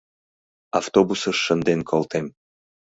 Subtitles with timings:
[0.79, 2.25] Автобусыш шынден колтем.